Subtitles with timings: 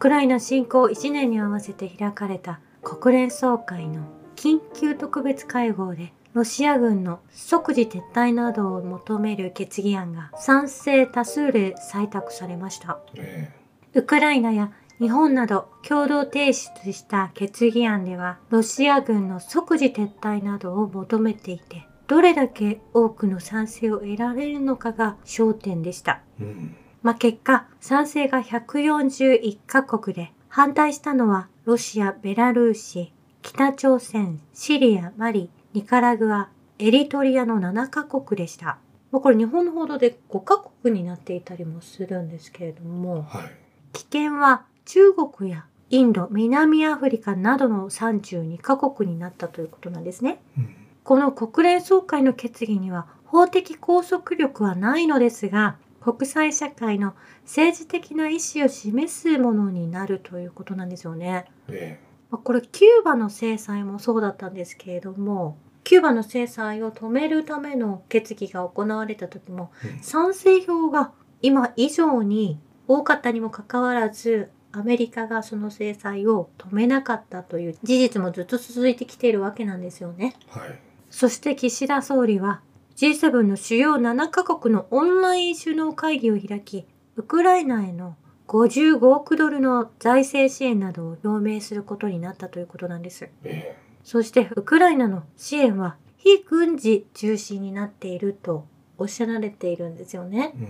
[0.00, 12.98] クライナ侵攻1年に合わせて開かれた国連総会の緊急特別会合でロシア軍の即時撤退などを求める決議案が賛成多数で採択されました。
[13.14, 13.52] え
[13.92, 26.22] ウクライナや日本など共同提出した決議案ではロシア軍の即時撤退などを求めていてどれだけ多くの賛成を得られるのかが焦点でした。
[26.40, 26.76] えうん。
[27.02, 38.78] まあ、結果、賛成が141カ国で、反対したのはロシア、ベラルーシ、北朝鮮、シリア、マリ、ニカラグア、エリトリアの7カ国でした。
[39.12, 43.50] まあ、これ日本の報道で5カ国になっていたりもするんですけれども、はい。
[43.92, 50.40] 棄権は中国やインド、南アフリカなどの32カ国になったということなんですね。
[50.58, 50.74] うん。
[51.02, 61.46] この国連総会の決議には法的拘束力はないのですが、国際社会の政治的な意思を示すものになるということなんですよね。
[61.68, 80.36] えまあこれキューバの制裁もそうだったんですけれども、キューバの制裁を止めるための決議が行われた時も、賛成票が今以上に多かったにもかかわらず、アメリカがその制裁を止めなかったという事実もずっと続いてきているわけなんですよね。
[80.48, 80.78] はい。
[81.10, 82.60] そして岸田総理は
[83.00, 86.84] G7 の主要7カ国のオンライン首脳会議を開き、
[87.16, 88.14] ウクライナへの
[88.46, 93.30] 55億ドルの財政支援などを表明することになったということなんです。
[93.42, 98.66] えそしてウクライナの支援は非軍事中心になっていると
[98.98, 100.58] おっしゃられているんですよねえ。
[100.58, 100.66] うん。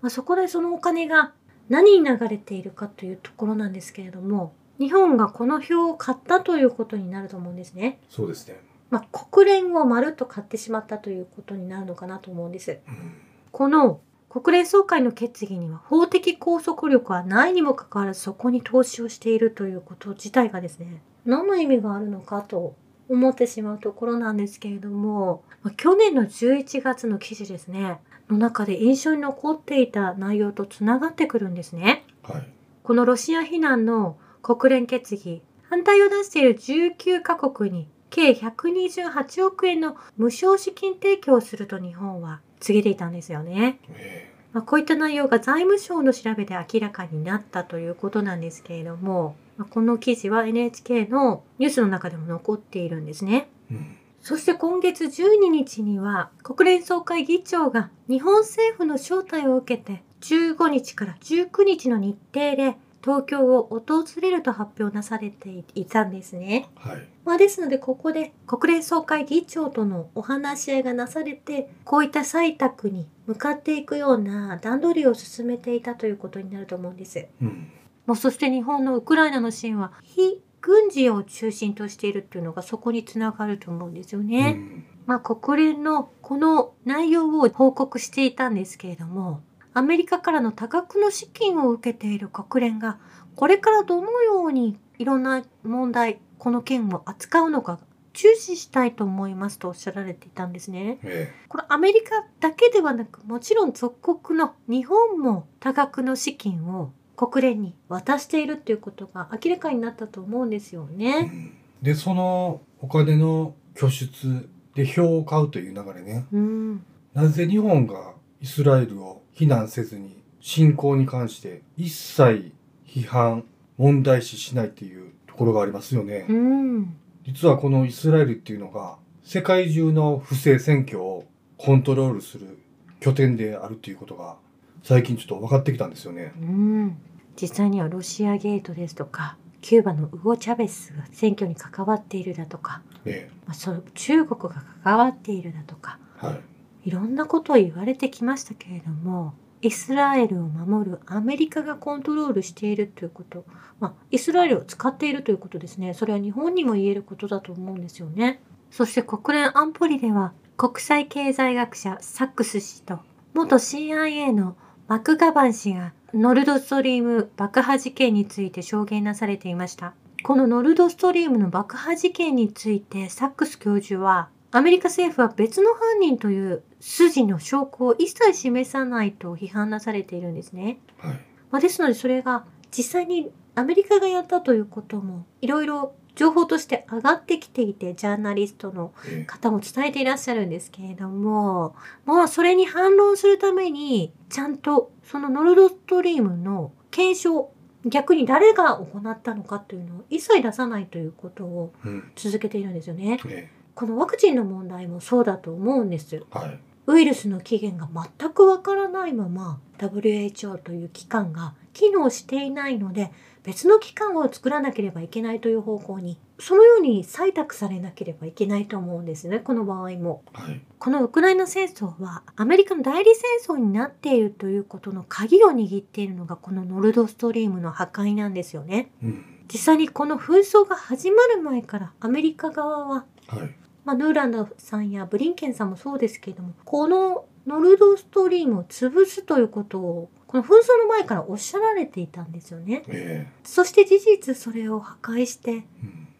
[0.00, 1.34] まあ、そこでそのお金が
[1.68, 7.98] 何に流れているかというところなんですけれども、日本がこの票を買ったということになると思うんですね。
[8.08, 8.58] そうですね。
[8.94, 12.78] まあ、国連をまるっと買ってしまったということになるのかなと思うんです。
[12.86, 13.14] うん。
[13.50, 22.76] この国連総会の決議には法的拘束力はないにもかかわらずそこに投資をしているということ自体がですね、何の意味があるのかと
[23.08, 27.98] 思ってしまうところなんですけれども、まあ去年の11月の記事ですね、
[28.30, 32.04] の中で印象に残っていた内容とつながってくるんですね。
[32.22, 32.48] はい。
[32.84, 43.80] このロシア非難の国連決議、反対を出している19カ国に計128億円の無償資金提供をすると日本は告げていたんですよね。
[43.88, 53.48] えまあ、こういった内容が財務省の調べで明らかになったということなんですけれども、まあこの記事は NHK のニュースの中でも残っているんですね。
[53.72, 53.96] えうん。
[54.22, 66.70] そして今月12日には国連総会議長が日本政府の招待を受けて15日から19日の日程で東京を訪れると発表なされていたんですね。
[66.76, 67.06] はい。
[67.26, 77.26] まあ、ですのでここで国連総会議長とのお話し合いがなされてこういった採択に向かっていくような段取りを進めていたということになると思うんです。
[77.42, 77.70] うん。
[78.06, 84.56] まあ、そして日本のウクライナの支援は非軍事を中心としているっていうのがそこにつながると思うんですよね。
[84.56, 84.84] うん。
[85.04, 89.42] まあ、国連のこの内容を報告していたんですけれども、
[89.74, 92.98] アメリカからの多額の資金を受けている国連が、
[93.34, 97.80] これからどのようにいろんな問題、この件を扱うのか、
[98.12, 101.00] 注視したいと思いますとおっしゃられていたんですね。
[101.02, 111.20] えこれアメリカだけではなく、もちろん属国の日本も多額の資金を国連に渡しているっていうことが明らかになったと思うんですよえうね。
[111.22, 111.52] ん。
[111.82, 116.26] で、そのお金の拠出で票を買うという流れね。
[116.32, 116.84] うん。
[117.12, 122.52] なぜ日本がイスラエルを非難せずに侵攻に関して一切
[122.86, 123.44] 批判、
[123.78, 126.26] 問題視しないっていうところがありますよね。
[126.28, 126.94] うん。
[127.22, 131.24] 実はこのイスラエルっていうのが世界中の不正選挙を
[131.56, 132.58] コントロールする
[133.00, 134.36] 拠点であるということが
[134.82, 136.34] 最近ちょっと分かってきたんですよね。
[136.38, 136.98] うん、
[137.40, 146.40] 実際にはロシアゲートですとかキューバのウゴ・チャベスが選挙に関わっているだとか、えまあ、そう中国が関わっているだとかえはい。
[146.84, 153.46] いろんなことを言われてきましたけれどもイスラエルを守るアメリカがコントロールしているということ、
[153.80, 155.94] まあ、イスラエルを使っているということですね。
[155.94, 158.42] それは日本にも言えることだと思うんですよね。
[158.70, 162.98] そして国連安保理では国際経済学者サックス氏と
[163.32, 164.54] 元 CIA の
[164.86, 169.94] マクガバン氏がノルドストリーム爆破事件について証言なされていました。
[170.22, 180.78] このノルドストリームの爆破事件についてサックス教授はアメリカ政府は別の犯人という筋の証拠を一切示さないと批判なされているんですね。
[180.98, 181.20] はい。
[181.50, 182.44] まあ、ですのでそれが
[182.76, 197.50] 実際にアメリカがやったということもいろいろ情報として上がってきていてジャーナリストのえ方も伝えていらっしゃるんですけれどもまあそれに反論するためにちゃんとそのノルドストリームの検証
[197.86, 202.12] 逆に誰が行ったのかというのを一切出さないということをうん。
[202.14, 203.18] 続けているんですよね。
[203.28, 206.14] えこのワクチンの問題もそうだと思うんです。
[206.16, 206.60] えはい。
[206.86, 213.10] ウイルスの起源が全くわからないまま WHO という機関が機能していないので
[213.42, 220.22] 別の機関を作らなければいけないという方向にそのように採択されなければいけないと思うんですねこの場合も。
[220.32, 220.60] はい。
[220.78, 228.90] このウクライナ戦争はアメリカの代理戦争になっているということの鍵を握っているのがこのノルドストリームの破壊なんですよね。
[229.02, 229.24] うん。
[229.52, 233.54] 実際にこの紛争が始まる前からアメリカ側ははい。
[233.84, 240.50] まあ、ヌーランドさんやブリンケンさんもそうですけれどもこのノルドストリームを潰すということをこの紛争
[240.82, 242.82] の前からおっしゃられていたんですよね。
[242.88, 245.64] えそして事実それを破壊して。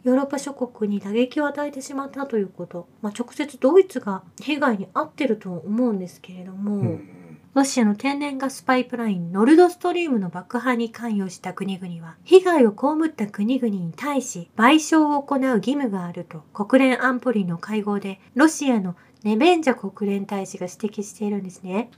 [0.04, 7.08] ヨーロッパ諸国に打撃を与えてしまったということ、まあ、直接ドイツが被害に遭ってると思うんですけれども、うん。
[7.54, 21.90] ロシアの天然ガスパイプラインノルドストリームの爆破に関与した国々は被害を被った国々に対し賠償を行う義務があると国連安保理の会合でロシアのネベンジャ国連大使が指摘しているんですね。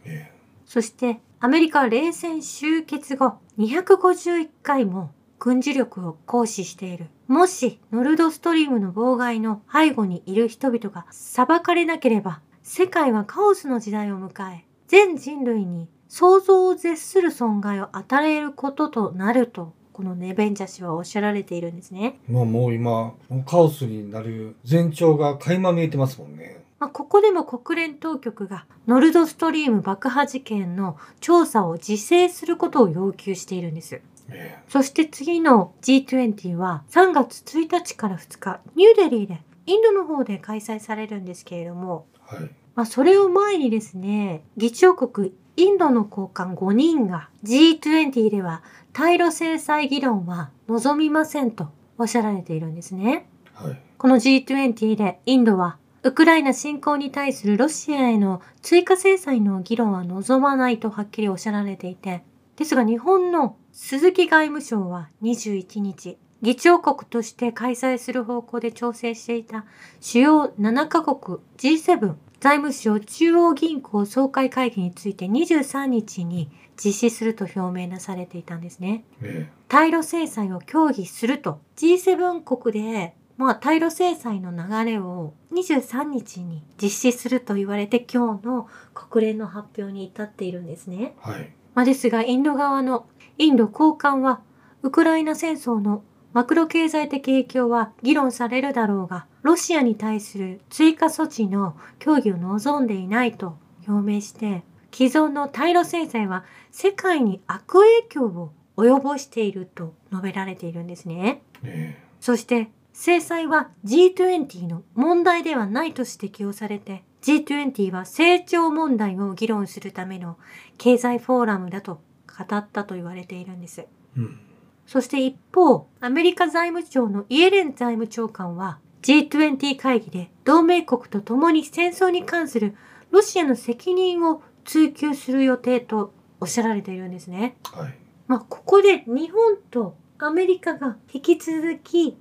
[0.66, 7.06] そしてアメリカは冷戦終結後251回も軍事力を行使している。
[7.28, 22.18] もしノルドストリームの妨害の背後にいる人々が裁かれなければ世界はカオスの時代を迎え全人類に想像を絶する損害を与えることとなるとこのネベンジャ氏はおっしゃられているんですね。
[22.28, 23.14] えまあもう今、
[23.46, 26.62] カオスになる前兆が垣間見えてますもんね。
[26.78, 34.02] まあ、ここでも国連当局がノルドストリーム爆破事件の調査を自制することを要求しているんです。
[34.28, 42.50] えそして次の G20 は3月1日から2日、ニューデリーでインドの方で開催されるんですけれども、えはい。
[42.76, 48.62] まあ、それを前にですね、議長国インドの高官5人が G20 では
[48.92, 53.28] 対ロ制裁議論は望みませんとおっしゃられているんですね。
[53.54, 53.80] はい。
[53.96, 62.22] この G20 でインドはウクライナ侵攻に対するロシアへの追加制裁の議論は望まないとはっきりおっしゃられていて、
[62.56, 69.64] ですが日本の鈴木外務省は21日、議長国として開催する方向で調整していた
[70.00, 79.04] 主要7カ国 G7 財務省中央銀行総会会議について23日に実施すると表明なされていたんですね。
[79.22, 91.14] え対ロ制裁を協議すると G7 国で、まあ、対ロ制裁の流れを23日に実施すると言われて今日の国連の発表に至っているんですね。
[91.26, 91.52] えはい。
[91.74, 93.06] まあ、ですがインド側の
[93.38, 94.40] インド高官は
[94.82, 96.02] ウクライナ戦争の
[96.36, 103.56] マクロ経済的影響は議論されるだろうがロシアに対する追加措置の協議を望んでいないと
[103.88, 104.62] 表明して
[104.92, 111.40] 既存の対ロ制裁は世界に悪影響を及ぼしていると述べられているんですね。
[111.64, 120.36] えそして制裁は G20 の問題ではないと指摘をされて G20 は成長問題を議論するための
[120.76, 123.80] 経済フォーラムだと語ったと言われているんです。
[123.80, 123.88] え
[124.18, 124.45] うん。
[124.86, 132.76] そして一方、アメリカ財務庁のイエレン財務長官は G20 会議で同盟国と共に戦争に関する
[133.10, 137.56] ロシアの責任を追及する予定とおっしゃられているんですね。
[137.72, 137.94] はい。
[138.26, 142.16] まあ、ここで日本とアメリカが引き続き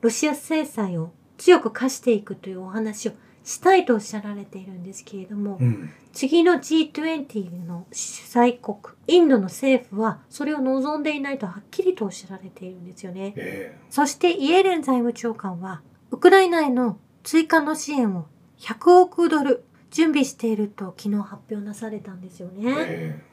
[0.00, 3.12] ロシア制裁を強く課していくというお話を
[3.44, 5.90] したいとおっしゃられているんですけれども、うん。
[6.12, 13.32] 次の G20 の主催国、インドの政府はそれを望んでいないとはっきりとおっしゃられているんですよね。
[13.36, 18.26] えそしてイエレン財務長官は、ウクライナへの追加の支援を
[18.58, 22.74] 100億ドル準備していると昨日発表なされたんですよえね。
[22.78, 23.30] ええ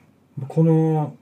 [0.47, 1.15] この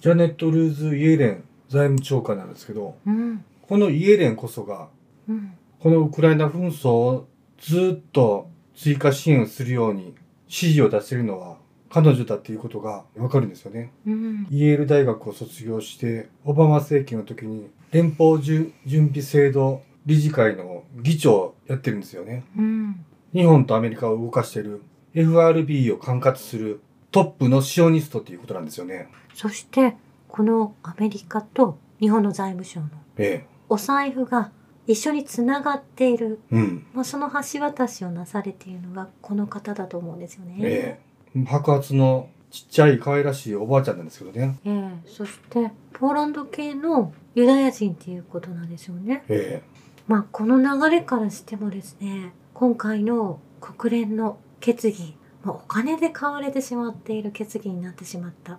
[0.00, 3.44] ジャネット・ルーズ・イエレン財務長官なんですけど、うん。
[3.62, 4.88] このイエレンこそが、
[5.28, 5.52] うん。
[5.80, 7.28] このウクライナ紛争を
[7.62, 10.14] ずっと追加支援するように
[10.46, 11.56] 指示を出しているのは
[11.88, 13.92] 彼女だっていうことがわかるんですよね。
[14.06, 14.46] うん。
[14.50, 22.44] イェール大学を卒業して、オバマ政権の時に連邦準準備制度理事会の議長をやってるんですよね。
[22.56, 23.04] うん。
[23.34, 24.82] 日本とアメリカを動かしている
[25.14, 29.08] FRB を管轄するトップのシオニストっていうことなんですよね。
[29.34, 29.94] そして、
[30.28, 32.88] このアメリカと日本の財務省の
[33.18, 34.50] えお財布が
[34.86, 36.56] 一緒につながっている、え。
[36.56, 36.86] うん。
[36.92, 40.56] まあ、その橋渡しをなされているのがこの方だと思うんですよね。
[40.60, 41.00] え
[41.34, 41.44] え。
[41.46, 44.58] 白髪のちっちゃい可愛らしいおばあちゃんなんですけどね。
[44.66, 49.24] ええそしてポーランド系のユダヤ人っていうことなんですよね。
[49.28, 49.62] え
[50.06, 58.58] まあこの流れからしてもですね今回の国連の決議、まあ、お金で買われてしまっている決議になってしまった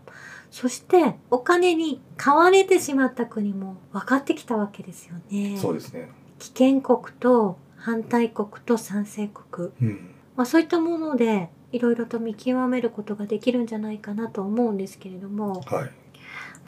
[0.53, 5.57] そしてお金に買われてしまった国も分かってきたわけですよね。
[5.57, 6.11] そうですね。
[6.37, 10.11] 危険国と反対国と賛成国、うん。
[10.35, 15.91] まあ、そういったものでいろいろと見極めることができるんじゃないかなと思うんですけれども、はい。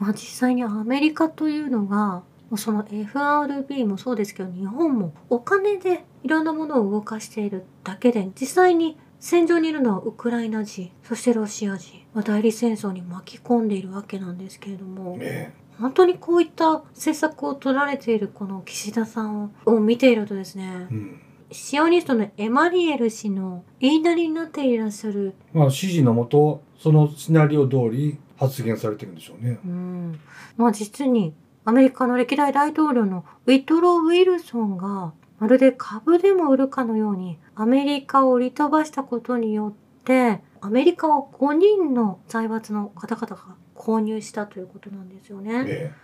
[0.00, 2.24] まあ、実際にアメリカというのが
[2.56, 21.20] その FRB もそうですけど日本もお金でいろんなものを動かしているだけで実際に戦場にいるのはウクライナ人そしてロシア人、まあ、代理戦争に巻き込んでいるわけなんですけれども、ね本当にこういった政策を取られているこの岸田さんをを見ているとですねうん。
[21.52, 29.58] シオニストのエマリエル氏の言いなりになっていらっしゃるまあ、指示のもと、そのシナリオ通り発言されてるんでしょうね。
[29.64, 30.20] うん、
[30.56, 45.64] まあ実にアメリカの歴代大統領のウィトロー・ウィルソンがまるで株でも売るかのようにアメリカを売り飛ばしたことによってアメリカを5人の財閥の方々が購入したということなんですよね。
[45.64, 45.94] ね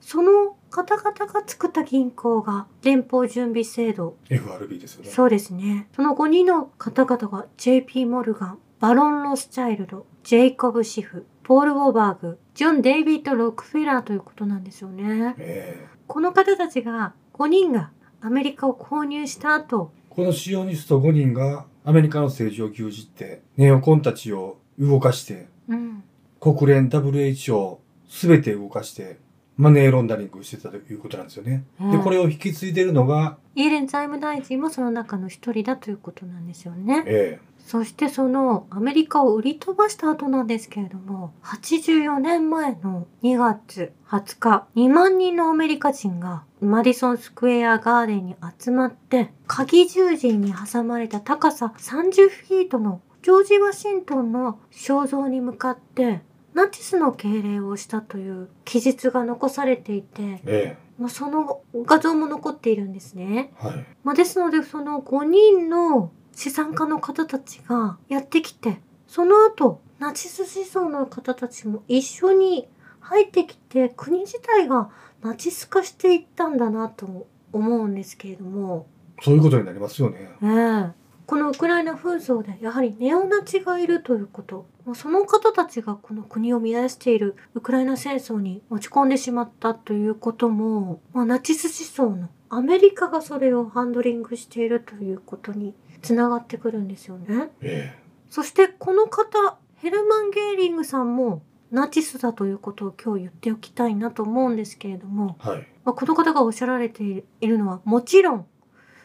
[0.00, 5.10] その方々が作った銀行が連邦準備制度 FRB ですよね。
[5.10, 5.88] そうですね。
[5.96, 15.34] その5人の方々が JP モルガン、バロン・ロスチャイルド、ジェイコブ・シフ、ポール・ウォーバーグ、ジョン・デイビッド・ロックフェラーということなんですよね。
[15.34, 26.02] ねこの方たちが、5人がアメリカを購入した後、このシオニスト5人がアメリカの政治を牛耳って、ネオコンたちを動かして、うん、
[26.40, 27.76] 国連 WHO
[28.08, 29.18] すべて動かして、
[29.58, 31.64] マネーロンダリングしてたということなんですよね。
[31.92, 37.04] で、これを引き継いでるのが、イエレン財務大臣もその中の一人だということなんですよね。
[37.06, 56.20] えそしてそのアメリカを売り飛ばした後なんですけれども、84年前の2月20日、2万人のアメリカ人がマディソンスクエアガーデンに集まって、鍵十字に挟まれた高さ30フィートのジョージ・ワシントンの肖像に向かって、
[56.54, 63.52] ナチスの敬礼をしたという記述が残されていて、ええまあ、その画像も残っているんですね。
[63.60, 63.86] えはい。
[64.04, 68.78] まあ、ですのでその5人の資産家の方たちがやってきて
[69.08, 72.68] その後ナチス思想の方たちも一緒に
[73.00, 74.90] 入ってきて国自体が
[75.22, 78.86] ナチス化していったんだなと思うんですけれども、
[79.22, 80.30] そういうことになりますよね。
[80.42, 80.90] ええ。
[81.26, 84.66] このウクライナ紛争でやはりネオナチがいるということ。
[84.84, 91.66] まあその方たちがこの国を乱しているウクライナ戦争に持ち込んでしまったということも、まあ、ナチス
[91.98, 97.50] 思想のアメリカがそれをハンドリングしているということにつながってくるんですよね。
[97.60, 97.94] え
[98.30, 105.66] そしてこの方ヘルマン・ゲーリングさんもナチスだということを今日言っておきたいなと思うんですけれども、えはい。
[105.84, 108.46] まあ、この方がおっしゃられているのはもちろん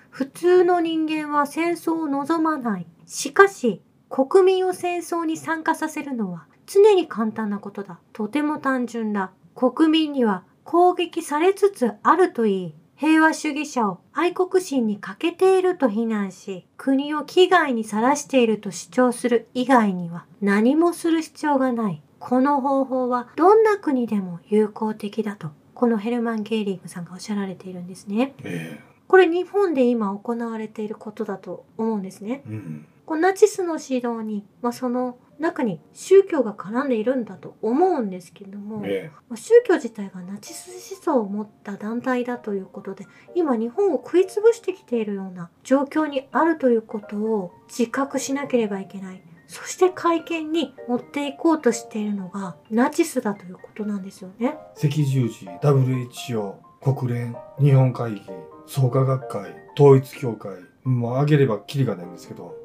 [0.10, 2.88] 普通の人間は戦争を望まない。
[3.05, 8.00] しかし国民を戦争に参加させるのは常に簡単なことだ。
[8.13, 9.31] とても単純だ。
[9.55, 12.75] 国民には攻撃されつつあるといい。
[13.01, 22.03] 平和主義者を愛国心に欠けていると非難し、国を危害にさらしていると主張する以外には何もする必要がない。
[22.20, 28.36] この方法はどんな国でも有効的だと、このヘルマン・ゲーリングさんがおっしゃられているんですね。
[28.43, 32.43] えこれ日本で今行われていることだと思うんですね。
[32.46, 32.86] えうん。
[33.20, 49.21] ナチスの指導に、まあ、その中に宗教が絡んでいるんだと思うんですけれども、えまあ宗教自体がナチス思想を持った団体だということで今日本を食い潰してきているような状況にあるということを自覚しなければいけない。
[49.48, 54.55] そして会見に持っていこうとしているのがナチスだということなんですよね。
[54.81, 58.21] え赤十字、WHO、国連、日本会議、
[58.65, 60.53] 創価学会、統一協会、
[60.86, 62.55] もう挙げればキリがないんですけど、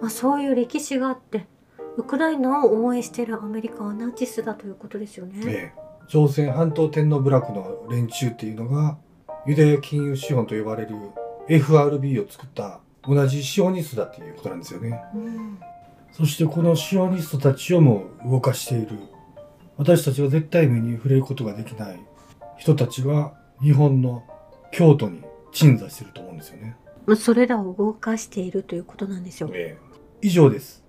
[0.00, 1.46] まあ、そういう歴史があって
[1.96, 5.34] ウクライナを応援しているアメリカはナチスだということですよね。
[5.46, 8.96] ええ朝鮮半島天皇部落の連中っていうのが、
[9.44, 10.94] ユダヤ金融資本と呼ばれる
[11.48, 15.00] FRB を作った同じシオニストだっていうことなんですよね。
[15.14, 15.58] うん
[16.12, 18.98] そしてこのシオニストたちをも動かしている。
[19.76, 22.00] 私たちが絶対目に触れることができない
[22.56, 24.24] 人たちが日本の
[24.72, 25.22] 京都に
[25.52, 26.76] 鎮座してると思うんですよね。
[27.04, 29.50] まあそれらを動かしているということなんですよ。
[29.52, 29.86] ええ
[30.22, 30.85] 以上です。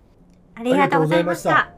[0.60, 1.77] ありがとうございました。